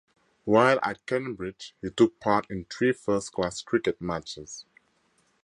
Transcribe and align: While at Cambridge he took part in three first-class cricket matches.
While 0.45 0.79
at 0.81 1.05
Cambridge 1.05 1.75
he 1.79 1.91
took 1.91 2.19
part 2.19 2.49
in 2.49 2.65
three 2.65 2.91
first-class 2.91 3.61
cricket 3.61 4.01
matches. 4.01 4.65